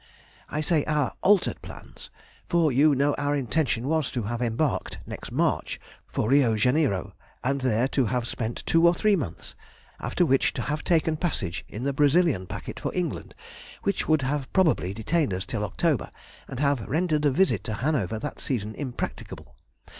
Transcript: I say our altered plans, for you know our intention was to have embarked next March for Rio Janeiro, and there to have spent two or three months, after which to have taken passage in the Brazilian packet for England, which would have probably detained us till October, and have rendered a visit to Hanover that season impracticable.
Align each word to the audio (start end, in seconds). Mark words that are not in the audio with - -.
I 0.49 0.61
say 0.61 0.83
our 0.85 1.13
altered 1.21 1.61
plans, 1.61 2.09
for 2.49 2.71
you 2.71 2.95
know 2.95 3.13
our 3.19 3.35
intention 3.35 3.87
was 3.87 4.09
to 4.09 4.23
have 4.23 4.41
embarked 4.41 4.97
next 5.05 5.31
March 5.31 5.79
for 6.07 6.27
Rio 6.27 6.55
Janeiro, 6.57 7.13
and 7.43 7.61
there 7.61 7.87
to 7.89 8.05
have 8.05 8.25
spent 8.25 8.65
two 8.65 8.87
or 8.87 8.95
three 8.95 9.15
months, 9.15 9.55
after 9.99 10.25
which 10.25 10.53
to 10.53 10.63
have 10.63 10.83
taken 10.83 11.17
passage 11.17 11.63
in 11.69 11.83
the 11.83 11.93
Brazilian 11.93 12.47
packet 12.47 12.79
for 12.79 12.91
England, 12.95 13.35
which 13.83 14.07
would 14.07 14.23
have 14.23 14.51
probably 14.53 14.91
detained 14.91 15.35
us 15.35 15.45
till 15.45 15.63
October, 15.63 16.09
and 16.47 16.59
have 16.59 16.81
rendered 16.87 17.23
a 17.25 17.29
visit 17.29 17.63
to 17.65 17.75
Hanover 17.75 18.17
that 18.17 18.39
season 18.41 18.73
impracticable. 18.73 19.55